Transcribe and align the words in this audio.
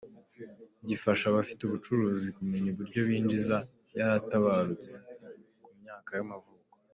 gifasha 0.87 1.23
abafite 1.27 1.61
ubucuruzi 1.63 2.27
kumenya 2.37 2.67
uburyo 2.71 2.99
binjiza 3.07 3.57
yaratabarutse, 3.97 4.93
ku 5.63 5.69
myaka 5.81 6.11
y’amavuko. 6.17 6.73